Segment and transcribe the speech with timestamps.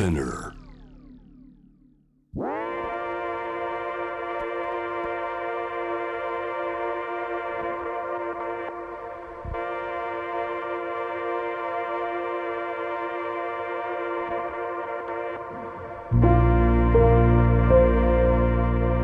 [0.00, 0.54] Spinner.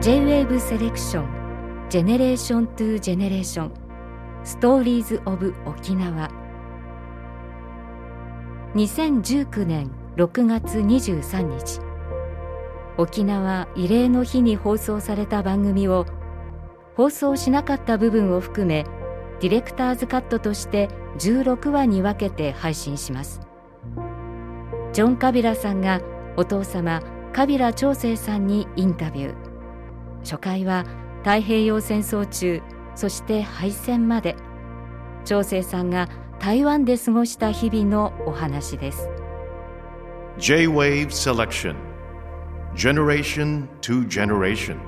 [0.01, 3.73] J-WAVE セレクションジェネレーショントゥジェネレーション
[4.45, 6.31] ストーリーズオブ沖縄
[8.75, 11.81] 2019年6月23日。
[12.97, 16.07] 沖縄慰霊の日に放送された番組を
[16.97, 18.87] 放送しなかった部分を含め
[19.43, 23.43] ディレクターズカットとして16話に分けて配信します。
[24.95, 26.01] ジョン・カビラさんが
[26.39, 27.03] お父様
[27.35, 29.35] カビラ長生さんにインタビュー。
[30.21, 30.87] 初回は
[31.19, 32.63] 太平洋戦争中
[32.95, 34.35] そして敗戦まで
[35.27, 36.09] 長生さんが
[36.39, 39.11] 台湾で過ごした日々のお話です。
[40.39, 41.75] J-Wave Selection.
[42.75, 44.79] Generation to Generation.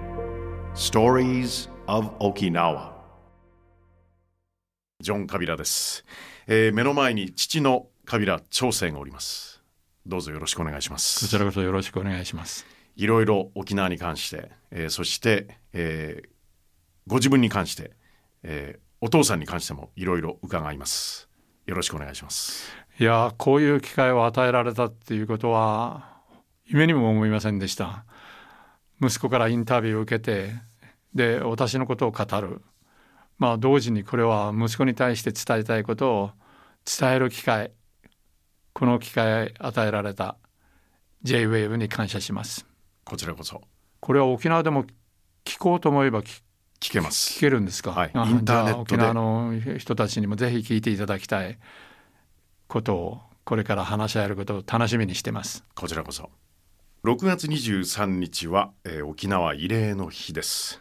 [0.75, 2.93] Stories of Okinawa.
[5.01, 6.05] ジョン・カビラです、
[6.49, 9.63] えー目の前に父のカビラ長生がおります。
[10.05, 12.67] どうぞよろしくお願いしまこすちらこそよろしくお願いします。
[12.97, 16.29] いろいろ沖縄に関して、えーそして、えー
[17.07, 17.93] ご自分に関して、
[18.43, 21.29] えーお父さんに関してもいろいろ伺います。
[21.69, 26.19] よろしくお願いしますいやーこういう機会を与えられたっていうことは
[26.67, 28.05] 夢にも思いませんでした。
[29.01, 30.53] 息子からインタビューを受けて
[31.15, 32.61] で私のことを語る。
[33.39, 36.31] まあ同時にこれは息子に対して伝えたいことを
[36.85, 37.71] 伝える機会
[38.73, 40.37] この機会与えられた。
[41.23, 42.67] J-WAVE に感謝します。
[43.05, 43.61] こちらこそ。
[44.01, 44.85] これは沖縄でも
[45.45, 46.43] 聞こうと思えば聞
[46.81, 47.39] 聞けます。
[47.39, 48.11] 聞けるんですか、あはい。
[48.31, 48.97] インターネットで。
[48.97, 51.59] じゃあ沖縄の人たちにもぜひ聞いていただきたい
[52.69, 55.65] ことをこれから話し合えることを楽しみにしてます。
[55.75, 56.31] こちらこそ。
[57.05, 60.81] 6月23日は、えー沖縄慰霊の日です。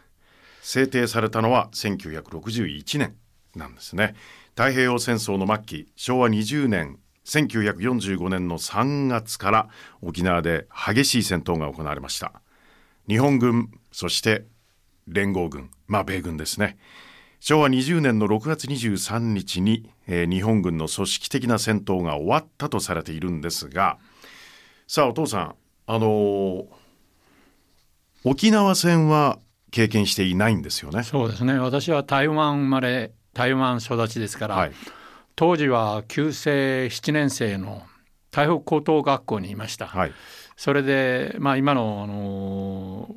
[0.60, 3.16] 制定されたのは1961年
[3.56, 4.14] なんですね。
[4.50, 9.68] 太平洋戦争の末期昭和20年1945年の3月から
[10.02, 12.42] 沖縄で激しい戦闘が行われました。
[13.08, 14.44] 日本軍そして
[15.06, 16.76] 連合軍まあ米軍ですね。
[17.40, 23.98] 昭和20年の6月23日に、えー日本軍の組織的な戦闘が終わったとされているんですが
[24.86, 25.54] さあお父さん
[25.86, 26.66] あのー
[28.24, 29.38] 沖縄戦は
[29.70, 31.04] 経験していないんですよね？
[31.04, 31.58] そうですね。
[31.58, 34.72] 私は台湾生まれ台湾育ちですから、はい、
[35.36, 37.82] 当時は旧制7年生の
[38.32, 40.12] 台北高等学校にいました、はい、
[40.56, 43.14] それで、まあ、今の、あの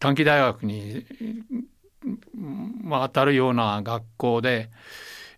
[0.00, 1.06] 短期大学に、
[2.82, 4.70] まあ、当たるような学校で、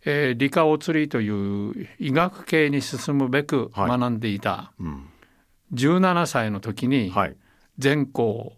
[0.04, 5.08] えー理科お釣りという医学系に進むべくはい学んでいた、うん、
[5.74, 7.36] 17歳の時にはい、
[7.78, 8.52] 全校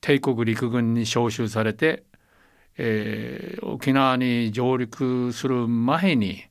[0.00, 2.04] 帝国陸軍に召集されて、
[2.78, 6.44] えー沖縄に上陸する前に、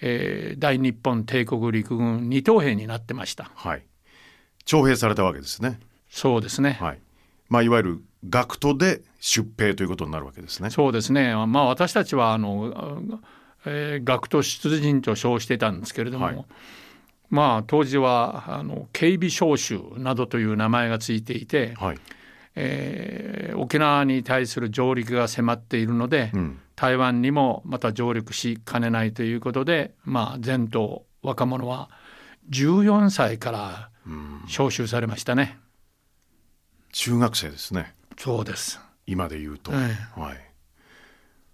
[0.00, 3.50] えー大日本帝国陸軍二等兵になってました。
[3.54, 3.84] はい。
[4.64, 5.78] 徴兵されたわけですね。
[6.10, 6.78] そうですね。
[6.80, 7.00] はい。
[7.48, 10.70] まあいわゆる学徒で出兵ということになるわけですね。
[10.70, 11.34] そうですね。
[11.46, 13.20] まあ私たちはあの、
[13.64, 16.44] えー学徒出陣と称してたんですけれども、はい
[17.30, 21.98] まあ当時はあの警備召集などという名前がついていて、はい。
[22.54, 26.60] えー沖縄に対する上陸が迫っているので、うん。
[26.76, 31.90] 台湾にもまた上陸しかねないということで、まあ全島若者は
[32.50, 34.44] 14歳からうん。
[34.46, 35.58] 召集されましたね。
[36.92, 37.94] 中学生ですね。
[38.18, 38.80] そうです。
[39.06, 39.72] 今で言うと。
[39.72, 39.76] え
[40.20, 40.36] はい。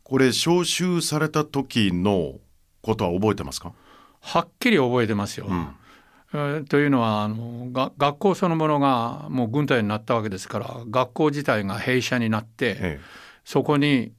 [0.03, 2.41] これ招集された時の
[2.83, 3.73] ことは覚えてますか？
[4.21, 5.47] はっきり覚えてますよ。
[5.49, 5.69] うん。
[6.33, 13.01] えーというのはあのが学校そのものがもう軍隊になったわけですから学校自体が閉鎖になってえ
[13.45, 14.13] そこに、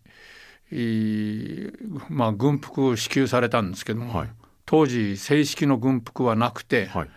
[0.71, 1.71] いい
[2.09, 4.29] まあ、軍服を支給されたんですけども、はい
[4.67, 6.97] 当時正式の軍服はなくて、え。
[6.97, 7.09] はい。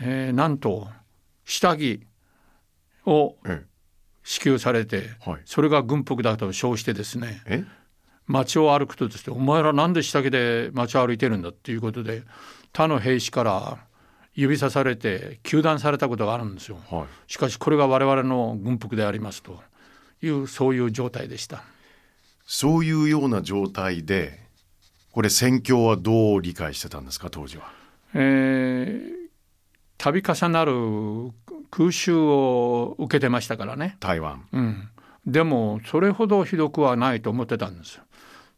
[0.00, 0.88] えーなんと
[1.44, 2.06] 下着
[3.04, 3.64] をえ
[4.26, 5.30] 支給されてえ。
[5.30, 5.42] はい。
[5.44, 7.64] それが軍服だと称してですねえ？
[8.26, 12.24] 街を歩くとですねお前らなんで下着で街を歩いてるんだっていうことで
[12.72, 13.78] 他の兵士から
[14.34, 16.78] 指さされて糾弾されたことがあるんですよ。
[16.90, 17.32] はい。
[17.32, 19.62] しかしこれが我々の軍服でありますと
[20.20, 21.62] いうそういう状態でした。
[22.44, 24.40] そういうような状態で、
[25.12, 27.70] これ戦況はどう理解してたんですか当時は？
[28.14, 29.16] えー
[29.98, 30.72] 度重なる
[31.76, 34.46] 空襲を受けてましたからね、台湾。
[34.50, 34.88] うん、
[35.26, 38.04] でもそれほどひどくはないと思ってたんですよ。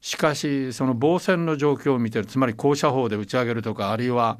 [0.00, 4.38] しかしその防戦の状況を見てるつまり高射砲で打ち上げるとかあるいは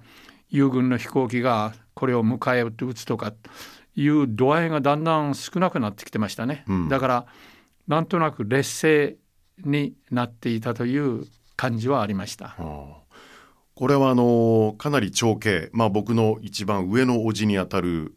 [0.51, 3.33] 友軍の飛行機がこれを迎え撃って撃つとか
[3.97, 7.27] いう度合いがだんだん少なくなってきてましたね、うん、だから
[7.89, 9.17] なんとなく劣勢
[9.65, 11.25] になっていたという
[11.57, 12.55] 感じはありました。
[13.75, 18.15] これはあのかなり長兄、まあ、僕の一番上の叔父にあたる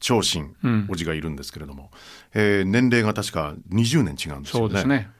[0.00, 1.90] 長身、叔父がいるんですけれども、
[2.34, 4.66] えー、年齢が確か20年違うんですよね。
[4.66, 5.10] そうですね。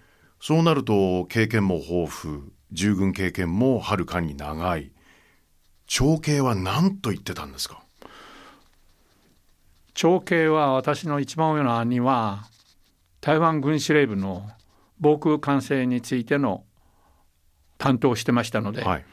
[0.40, 2.42] そうなると経験も豊富
[2.72, 4.92] 従軍経験もはるかに長い。
[5.86, 7.82] 長兄は何と言ってたんですか？
[9.94, 12.44] 長兄は私の一番上の兄は
[13.20, 14.50] 台湾軍司令部の
[14.98, 16.64] 防空管制についての
[17.78, 19.04] 担当してましたので、はい、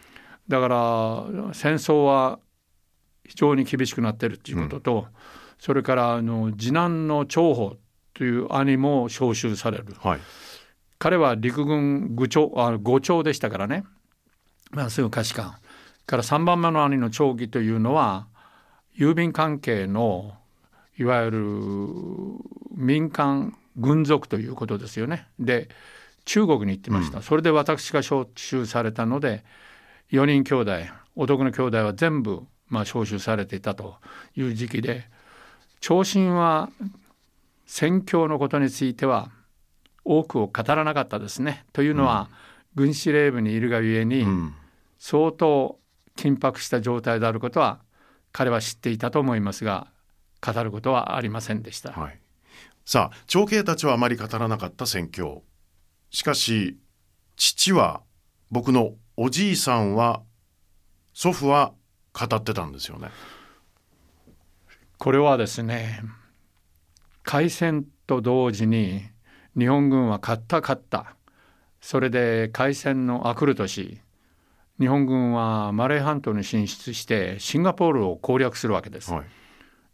[0.48, 0.76] だから
[1.54, 2.40] 戦争は
[3.26, 5.06] 非常に厳しくなってるっていうことと、うん、
[5.62, 7.78] それからあの次男の長保
[8.16, 10.20] という兄も召集される、はい、
[10.98, 13.84] 彼は陸軍部長あ伍長でしたからね、
[14.72, 15.54] まあ、すぐ下士官
[16.08, 18.26] から3番目の兄の長義というのは
[18.98, 20.34] 郵便関係の
[20.98, 21.40] いわゆる
[22.76, 25.28] 民間軍属ということですよね。
[25.40, 25.70] で
[26.26, 29.44] 中国に行ってました、うん、それで私が招集されたので
[30.12, 30.72] 4人兄弟
[31.16, 33.98] 男の兄弟は全部、まあ、招集されていたと
[34.36, 35.06] いう時期で
[35.82, 36.70] 長身は
[37.66, 39.32] 戦況のことについては
[40.06, 41.66] 多くを語らなかったですね。
[41.74, 42.30] というのは、
[42.78, 44.26] うん、軍司令部にいるがゆえに、
[45.00, 45.80] 相当
[46.16, 47.80] 緊迫した状態であることは
[48.32, 49.88] 彼は知っていたと思いますが
[50.42, 51.92] 語ることはありませんでした。
[51.92, 52.20] はい、
[52.86, 55.42] さあ長兄たちはあまり語らなかった戦況
[56.12, 56.78] しかし
[57.36, 58.02] 父は
[58.52, 60.22] 僕のおじいさんは
[61.14, 61.74] 祖父は
[62.14, 63.10] 語ってたんですよね。
[65.02, 66.04] これはですね
[67.24, 69.02] 開戦と同時に
[69.58, 71.16] 日本軍は勝った勝った。
[71.82, 74.00] それで開戦のあくる年
[74.80, 79.12] 日本軍はマレー半島に進出してシンガポールを攻略するわけです。
[79.12, 79.26] はい、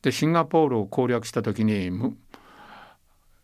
[0.01, 1.87] でシンガポールを攻略した時に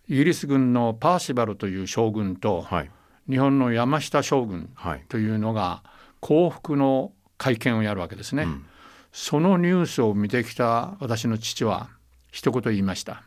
[0.10, 2.92] イギリス軍のパーシバルという将軍と、はい、
[3.30, 4.69] 日本の山下将軍
[5.07, 5.81] というのが
[6.19, 8.44] 降伏の会見をやるわけですね。
[8.44, 8.65] うん、
[9.13, 11.89] そのニュースを見てきた私の父は
[12.31, 13.24] 一言言いました。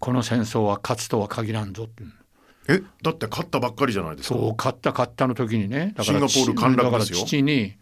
[0.00, 2.02] この戦争は勝つとは限らんぞって。
[2.68, 4.34] えだって勝ったばっかりじゃないですか。
[4.34, 7.18] そう勝った勝ったの時にねだからシンガポール陥落ですよ。
[7.18, 7.76] 父に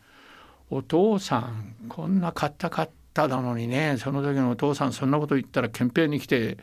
[0.68, 6.58] お父さんこんな勝った勝ったなのにねその時のお父さんそんなこと言ったら憲兵に来て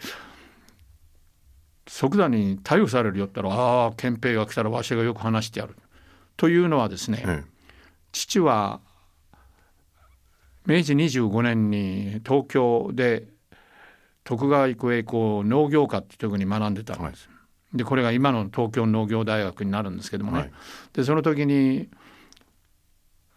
[1.88, 5.75] 即座に逮捕されるよったらああ憲兵が来たらわしがよく話してやる。
[6.38, 7.49] というのはですね、ええ、
[8.11, 8.81] 父は
[10.65, 13.27] 明治25年に東京で
[14.23, 17.27] 徳川育英校農業科っていうところに学んでたんです。
[17.27, 17.33] は
[17.73, 20.51] い、でこれが今の東京農業大学になるんですけどもね、はい、
[20.93, 21.89] でその時に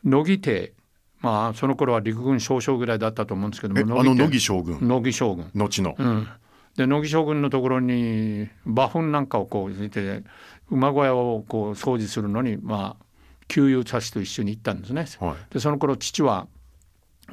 [0.04, 0.74] 乃木邸
[1.20, 4.86] まあその頃は陸軍少将ぐらいだったと思うんですけどもあの乃木将軍。
[4.86, 5.50] 乃木将軍。
[5.54, 6.28] 後の、うん、
[6.76, 10.22] で乃木将軍のところに馬糞なんかをこう入れて
[10.70, 13.04] 馬小屋をこう掃除するのにまあ
[13.48, 16.46] 給油差しと一緒に行ったんですね、はい、でその頃父は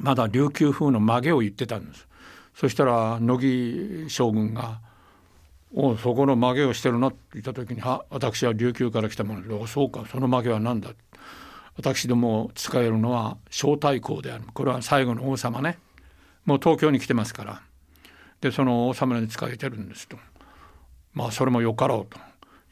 [0.00, 2.08] まだ琉球風の曲げを言ってたんです。
[2.54, 4.80] そしたら乃木将軍が
[5.74, 10.04] 「おそこの曲げをしてるな」って言った時に「あ私は琉球から来たものでおそうか。
[10.10, 10.90] その曲げは何だ」
[11.76, 14.44] 私ども使えるのは小太閤である。
[14.52, 15.78] これは最後の王様ね。
[16.44, 17.62] もう東京に来てますから。
[18.42, 20.18] でその王様に仕えてるんですと。
[21.14, 22.18] まあそれもよかろうと。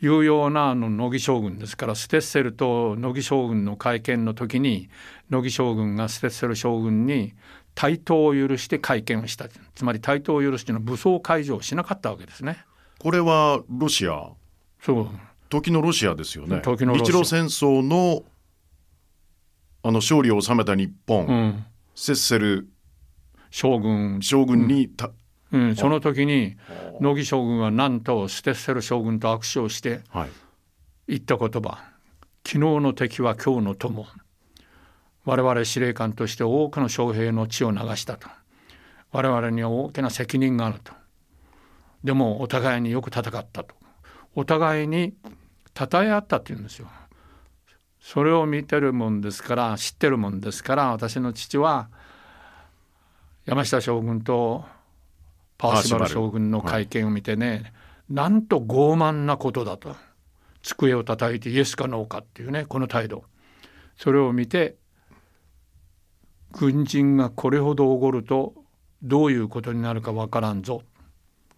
[0.03, 4.89] いうようなあの乃木将軍ですからステッセルと乃木将軍の会見の時に
[5.29, 7.35] 乃木将軍がステッセル将軍に
[7.75, 9.47] 対等を許して会見をした。
[9.75, 12.65] つまり対等を許すというのは武装解除をしなかったわけですね。
[12.99, 14.31] これはロシア？
[14.81, 15.09] そう。
[15.49, 16.61] 時のロシアですよね。
[16.63, 18.23] 時の日露戦争の
[19.83, 21.65] あの勝利を収めた日本、うん、
[21.95, 22.69] セッセル
[23.51, 24.21] 将軍。
[24.21, 25.11] 将軍にた、
[25.53, 26.57] うん、うん、その時に
[27.01, 30.03] 乃木将軍はなんとステッセル将軍と握手をして
[31.09, 31.79] 言った言葉、はい
[32.47, 34.07] 「昨日の敵は今日の友」
[35.25, 38.29] 我々司令官として多くの将兵の血を流したと。
[39.13, 40.93] 我々には大きな責任があると。
[42.05, 43.75] でもお互いによく戦ったと。
[44.35, 45.15] お互いに
[45.77, 46.89] 称え合ったっていうんですよ。
[48.01, 51.91] それを見てるもんですから知ってるもんですから私の父は
[53.45, 54.65] 山下将軍と
[55.61, 57.65] パーシバル将軍の会見を見てね、はい、
[58.09, 59.95] なんと傲慢なことだと。
[60.63, 63.25] 机を叩いてイエスかノーかっていうねこの態度。
[63.97, 64.77] それを見て
[66.53, 68.55] 軍人がこれほどおごると
[69.03, 70.83] どういうことになるかわからんぞ、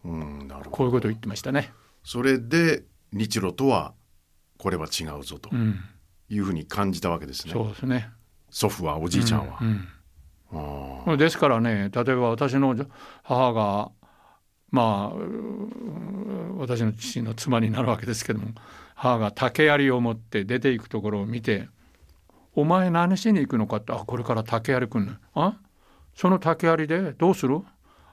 [0.05, 0.71] うん、なるほど。
[0.71, 1.73] こういうことを言ってましたね。
[2.05, 2.83] それで
[3.13, 3.95] 日露とは
[4.59, 5.51] これは違うぞと
[6.29, 7.53] いうふうに感じたわけですね。
[7.53, 8.09] そうですね。
[8.51, 9.89] 祖父はおじいちゃんは、うんあうん
[11.17, 12.77] ですからね例えば私の
[13.23, 13.91] 母が
[14.71, 15.17] まあ
[16.59, 18.49] 私の父の妻になるわけですけども
[18.95, 21.69] 母が竹槍を持って出ていくところを見て
[22.55, 25.57] 「お前何しに行くのか?」って「あこれから竹槍くんねあ？
[26.15, 27.63] その竹槍でどうする？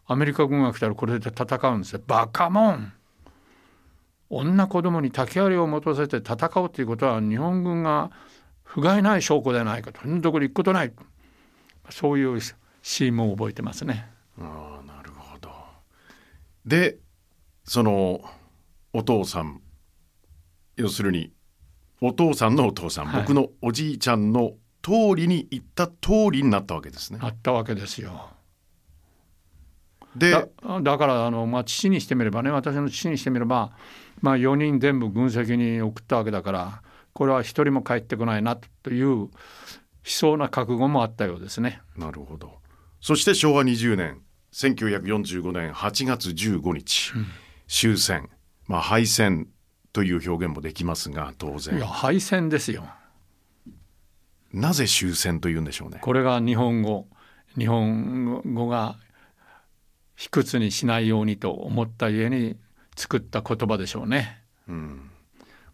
[0.08, 2.02] アメリカ軍が来たらこれで戦うんですよ。
[2.08, 2.94] バカもん
[4.30, 8.12] 女子供に竹槍を持たせて戦うということは日本軍が
[8.64, 10.02] 不甲斐ない証拠ではないかと。
[10.02, 10.94] そんなとこに行くことない。
[11.90, 14.10] そういうシーンも覚えてますね。
[14.38, 15.50] あなるほど
[16.66, 16.98] で
[17.64, 18.22] その
[18.94, 19.62] お父さん
[20.76, 21.32] 要するに
[22.02, 27.20] お父さんのお父さん、はい僕のおじいちゃんの通りに言った通りになったわけですね。
[27.22, 28.30] あったわけですよ。
[30.16, 30.48] でだ
[30.82, 33.72] だからあの、まあ、父にしてみればね私の父にしてみれば、
[34.22, 36.82] まあ、4人全部軍籍に送ったわけだから
[37.14, 39.30] これは一人も帰ってこないなという
[40.06, 41.82] 悲壮な覚悟もあったようですね。
[41.98, 42.60] なるほど
[43.02, 44.22] そして昭和20年
[44.54, 47.14] 1945年8月15日、
[47.68, 48.30] 終戦、
[48.68, 49.48] まあ、敗戦
[49.94, 52.88] という表現もできますが当いや然敗戦ですよ。
[54.52, 56.00] なぜ終戦というんでしょうね。
[56.02, 57.08] これが日本語
[57.58, 58.98] 日本語が
[60.16, 62.58] 卑屈にしないようにと思った家に
[62.96, 64.44] 作った言葉でしょうね。
[64.68, 65.12] うん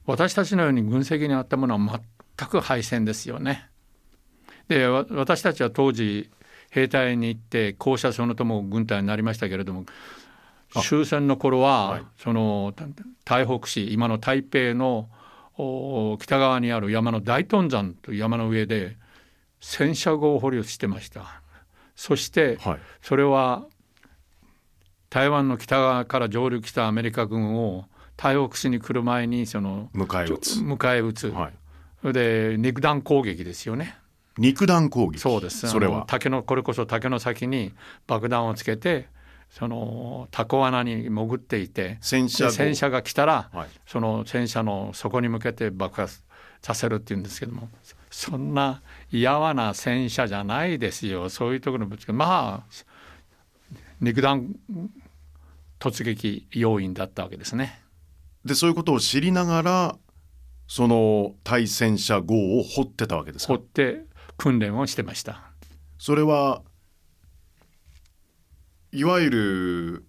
[0.05, 2.01] 私たちのように軍籍にあったものは
[2.37, 3.69] 全く敗戦ですよね。
[4.67, 6.29] でわ私たちは当時
[6.71, 9.85] 兵隊に行って校舎そのとも軍隊になりましたけれども
[10.81, 12.03] 終戦の頃は、はい。
[12.17, 12.73] その
[13.23, 15.09] 台北市今の台北の
[15.57, 18.97] お北側にある山の大屯山という山の上で
[19.61, 21.41] 戦車号を捕虜してました。
[21.95, 22.79] そしてはい。
[23.01, 23.65] それは
[25.09, 27.85] 台湾の北側から上陸したアメリカ軍を
[28.17, 31.53] 台北市に来る前にその迎え撃つ、迎え撃つ、はい、
[32.01, 33.95] それで肉弾攻撃ですよね。
[34.37, 35.19] 肉弾攻撃。
[35.19, 35.67] そうです。
[35.67, 36.05] それは。
[36.07, 37.73] 竹のこれこそ竹の先に
[38.07, 39.07] 爆弾をつけて
[39.49, 46.21] そのタコ穴に潜っていて戦車が来たらはい、その戦車の底に向けて爆発
[46.61, 47.69] させるっていうんですけども
[48.09, 51.29] そんな嫌わな戦車じゃないですよ。
[51.29, 52.85] そういうところにぶつけまあ
[54.01, 54.55] 肉弾
[55.79, 57.81] 突撃要員だったわけですね。
[58.43, 59.97] でそういうことを知りながら
[60.67, 63.53] その対戦車号を掘ってたわけですか？
[63.53, 64.05] 掘って
[64.37, 65.41] 訓練をしてました。
[65.97, 66.61] それは
[68.91, 70.05] いわゆる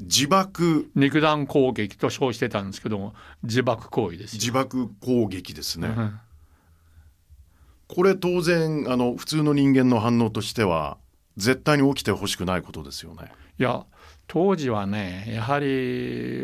[0.00, 4.38] 自爆肉弾攻撃と称してたんですけども自爆行為ですよ。
[4.38, 6.20] 自爆攻撃ですね、うん
[7.86, 10.96] これ当然あの普通の人間の反応としては
[11.36, 13.84] 絶対に起きてほしくないことですよねいや
[14.26, 16.40] 当時はねやはり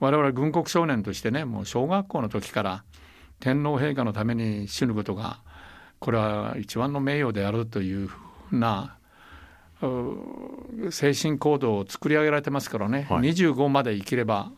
[0.00, 2.84] 我々軍国少年としてねもう小学校の時から
[3.38, 5.42] 天皇陛下のために死ぬことが
[6.04, 8.18] これは一番の名誉であるというふ
[8.52, 8.98] うな
[9.80, 13.30] う精神行動を作り上げられてますからね、はい。
[13.30, 14.52] 25まで生きれば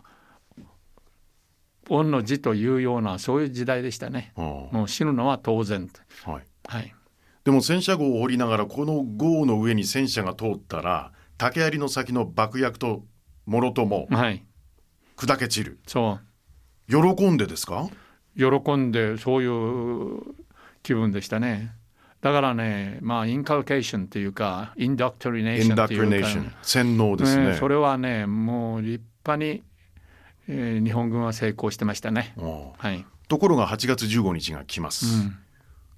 [1.89, 4.33] 恩の字というようなそういう時代でしたね。
[4.35, 5.89] あもう死ぬのは当然
[6.25, 6.93] あはい、はい。
[7.45, 13.05] でも戦車号を掘りながらこの号の上に戦車が通ったら竹槍の先の爆薬と
[13.45, 14.45] もろともはい。
[15.17, 15.79] 砕け散る。
[15.87, 16.19] そ
[16.91, 17.15] う。
[17.17, 17.89] 喜んでですか？
[18.37, 20.46] 喜んでそういう
[20.87, 21.73] 気分でしたね。
[22.21, 29.63] だからね、まあ、インカルケーションっていうか、インダクトリネーションっていうか、クリネーション洗脳ですねねそれはね、もう立派に、
[30.49, 32.35] えー日本軍は成功してましたね。
[32.79, 33.05] はい。
[33.27, 35.39] ところが8月15日が来ます、うん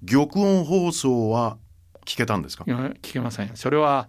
[0.07, 1.57] 玉音放送は
[2.05, 2.63] 聞けたんですか？
[2.65, 3.51] いや聞けません。
[3.55, 4.07] それは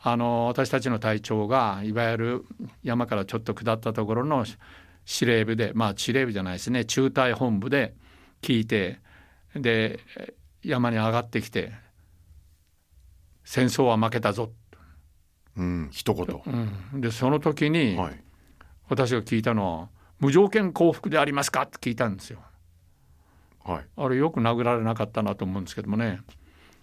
[0.00, 2.44] あの私たちの隊長がいわゆる
[2.84, 4.46] 山からちょっと下ったところの
[5.04, 7.94] 司令部でまあ司令部じゃないですね中隊本部で
[8.40, 9.00] 聞いて
[9.54, 10.00] で
[10.62, 11.72] 山に上がってきて
[13.44, 14.52] 戦争は負けたぞ、
[15.56, 16.42] うん一言。
[16.92, 18.22] うん、でその時にはい。
[18.88, 19.88] 私が聞いたのは
[20.20, 22.40] 「無条件降伏でありますか?」って聞いたんですよ。
[23.64, 23.86] はい。
[23.96, 26.20] あれよく殴られなかったなと思うんですけどもね。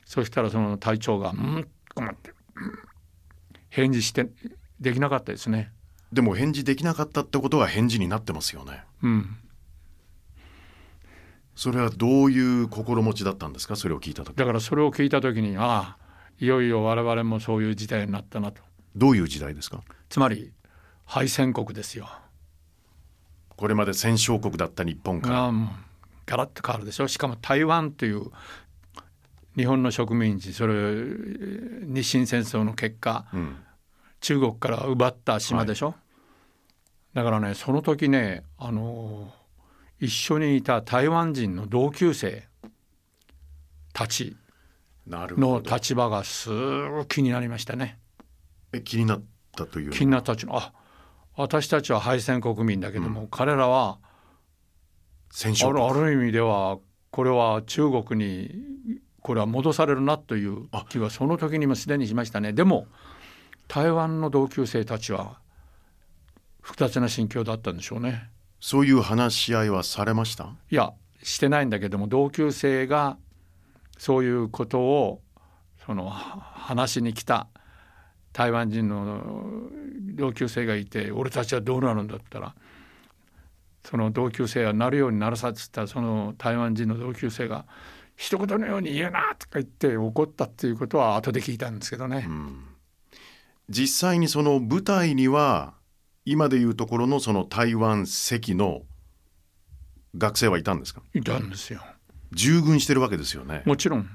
[0.06, 2.36] そしたらその隊長が「うん」と思ってうん
[3.70, 4.28] 返事して
[4.80, 5.72] できなかったですね。
[6.12, 8.84] でも返事できなかったってことは返事になってますよね。
[9.04, 9.38] うん、
[11.60, 13.76] それはどういう心持ちだったんですか？
[13.76, 14.34] それを聞いた時。
[14.34, 16.06] だからそれを聞いた時にああ
[16.40, 18.62] いよいよ我々もそういう時代になったなと。
[18.96, 19.82] どういう時代ですか？
[20.08, 20.54] つまり
[21.04, 22.10] 敗戦国ですよ。
[23.58, 25.50] これまで戦勝国だった日本から。
[25.50, 25.54] う
[26.26, 27.10] ガラッと変わるでしょ。
[27.10, 28.32] しかも台湾という
[29.58, 33.58] 日本の植民地それ日清戦争の結果うん。
[34.22, 35.94] 中国から奪った島でしょ、
[37.14, 39.34] だからねその時ねあの
[40.00, 42.48] 一緒にいた台湾人の同級生
[43.94, 44.36] たち
[45.08, 46.50] の立場がす
[46.90, 48.00] ごく気になりましたね。
[48.72, 49.22] え気になっ
[49.56, 50.74] たという気になったちのあ
[51.36, 54.10] 私たちは敗戦国民だけども、彼らはあ
[55.32, 55.86] 戦勝国。
[55.86, 56.80] るある意味では
[57.12, 58.52] これは中国に
[59.22, 62.54] これは戻されるなという気はその時にもすでにしましたね。
[62.54, 62.88] でも
[63.68, 65.40] 台湾の同級生たちは
[66.62, 70.54] 複雑な心境だったんでしょうねそういう話し合いはされました？
[70.70, 73.18] いやしてないんだけども同級生が
[73.98, 75.22] そういうことを
[75.86, 77.48] そのは話しに来た
[78.32, 79.22] 台湾人の
[80.16, 82.54] 同級生がいて俺たちはどうなるんだったら
[83.84, 87.66] その同級生はなるようにならさっつったその台湾人の同級生が
[88.16, 92.28] 一言のように言うなとか言って怒ったっていうことは後で聞いたんですけどね。
[93.70, 95.74] 実際にその舞台には
[96.32, 98.84] 今でいうところのその台湾籍の
[100.18, 101.02] 学生はいたんですか？
[101.14, 101.82] いたんですよ。
[102.32, 103.64] 従軍してるわけですよね。
[103.66, 104.10] もちろん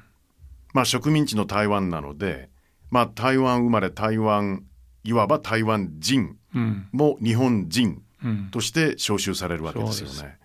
[0.72, 2.50] まあ植民地の台湾なので、
[2.90, 4.64] まあ台湾生まれ台湾
[5.02, 10.38] いわば台湾人うんも日本人うんとして召集されるわけですよそうね。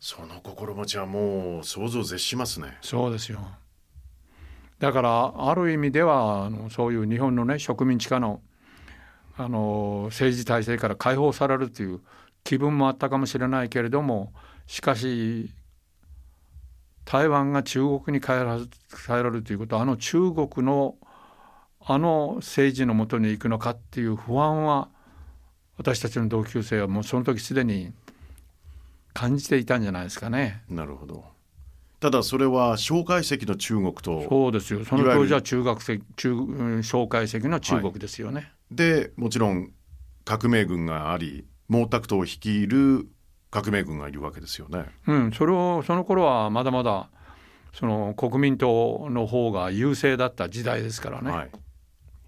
[0.00, 2.76] その心持ちはもう想像を絶しますね。
[2.82, 3.40] そうですよ。
[4.78, 8.40] だからある意味ではあのそういう日本のね植民地下の
[9.42, 12.00] あの政治体制から解放されるという
[12.44, 14.32] 気分もあったかもしれないけれども
[14.66, 15.50] しかし
[17.04, 18.58] 台湾が中国に変えら
[19.06, 20.96] 変えられるということはあの中国の
[21.84, 24.88] あの政治のもとに行くのかっていう不安は
[25.76, 27.92] 私たちの同級生はもうその時すでに
[29.12, 30.62] 感じていたんじゃないですかね。
[30.68, 31.24] なるほど。
[31.98, 34.84] ただそれは蒋介石の中国とそうですよ。
[34.84, 38.52] その当時は中学生中うん蒋介石の中国ですよね。
[38.74, 39.72] でもちろん
[40.24, 43.08] 革命軍があり毛沢東を率いる
[43.50, 44.86] 革命軍がいるわけですよね。
[45.06, 47.10] うん、それをその頃はまだまだ
[47.74, 51.30] その国民党の方が優勢だった時代ですからね。
[51.30, 51.50] はい、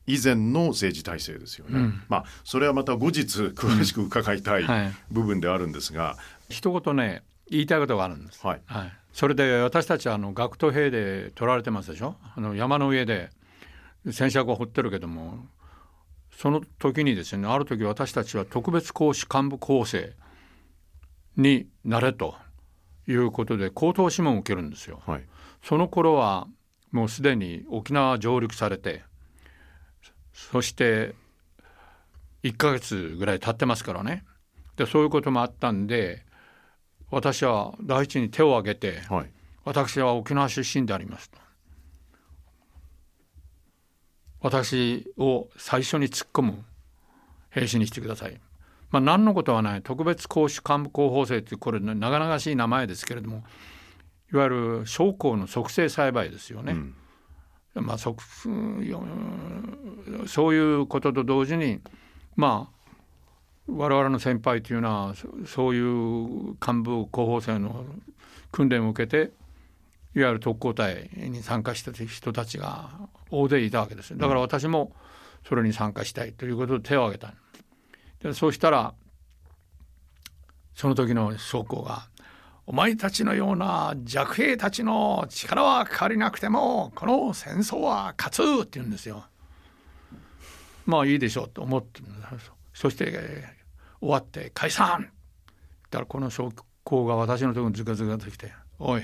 [0.06, 1.78] 以前の政治体制ですよね。
[1.78, 3.22] うんまあそれはまた後日
[3.54, 4.92] 詳しく伺いたいはい。
[5.10, 6.16] 部分ではあるんですが、
[6.48, 8.46] 一言ね言いたいことがあるんです。
[8.46, 8.92] はい、はい。
[9.12, 12.16] それで私たちはあの学徒兵で取られてますでしょ？
[12.34, 13.30] あの山の上で
[14.10, 15.46] 戦車を掘ってるけども。
[16.36, 20.12] その時にですねある時私たちは特別講師幹部構成
[21.36, 22.34] になれと
[23.06, 25.02] いうことで口頭諮問を受けるんですよ。
[25.06, 25.24] はい、
[25.62, 26.46] その頃は
[26.90, 29.02] もうすでに沖縄上陸されて
[30.32, 31.14] そして
[32.42, 34.24] 1ヶ月ぐらい経ってますからね。
[34.76, 36.24] でそういうこともあったんで
[37.10, 39.30] 私は第一に手を挙げてはい、
[39.64, 41.38] 私は沖縄出身でありますと
[44.44, 46.64] 私を最初に突っ込む
[47.48, 48.38] 兵士にしてください。
[48.90, 53.42] まあ、何のことはない特別公主幹部候補生というこれ長々しい名前ですけれども
[54.30, 56.72] いわゆる将校の促成栽培ですよね。
[56.72, 56.94] うん
[57.86, 58.14] まあ、そう
[58.46, 61.80] んそういうことと同時に
[62.36, 62.90] まあ
[63.66, 65.14] 我々の先輩というのは
[65.46, 67.86] そういう幹部候補生の
[68.52, 69.32] 訓練を受けて
[70.14, 72.90] いわゆる特攻隊に参加した人たちが
[73.30, 74.92] 大勢いたわけですだから私も
[75.46, 77.34] それに参加したいということで手を挙げた。
[78.22, 78.94] でそうしたら
[80.74, 82.08] その時の将校が
[82.66, 89.26] お前たちのような弱兵たちの力は借りなくてもこの戦争は勝つって言うんですよ。
[90.86, 92.00] まあいいでしょうと思って
[92.72, 93.64] そしてえー
[94.04, 95.10] 終わって解散って言っ
[95.90, 96.52] たらこの将
[96.84, 99.02] 校が私のところにズカズカと来て「おい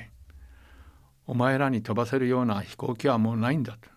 [1.26, 3.88] お前らに飛ばせるような飛行機はもうないんだ」と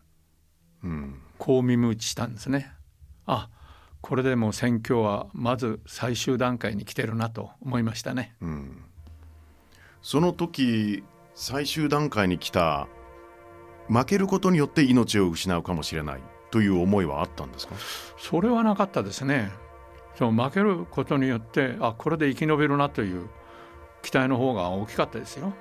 [0.83, 2.71] うん、こう耳打ちしたんですね。
[3.25, 3.49] あ
[4.01, 8.35] これでもう戦況はまず最終段階に来てるなと思いましたね。
[8.41, 8.83] うん、
[10.01, 11.05] その時
[11.35, 12.89] 最終段階に来た
[13.87, 17.75] 負けることによって命を失うかもしれないという思いはあったんですか？
[18.17, 19.51] それはなかったですね。
[20.15, 23.29] その負けることによってあこれで生き延びるなという
[24.01, 25.53] 期待の方が大きかったですよ。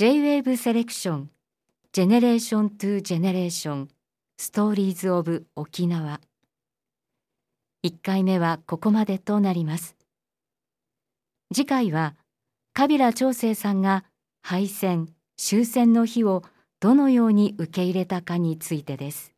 [0.00, 6.22] J-WAVE SELECTION GENERATION TO GENERATION STORIES OF 沖縄
[7.86, 9.98] 1回目はここまでとなります。
[11.54, 12.16] 次回は
[12.72, 14.06] カビラ長生さんが
[14.40, 16.44] 敗戦終戦の日を
[16.80, 19.29] どのように受け入れたかについてです。